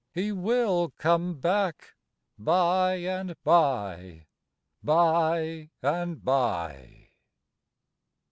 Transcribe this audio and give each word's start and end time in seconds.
He 0.15 0.31
will 0.31 0.91
come 0.97 1.35
back 1.39 1.93
by 2.35 2.95
and 2.95 3.35
by 3.43 4.25
by 4.81 5.69
and 5.83 6.25
by." 6.25 7.09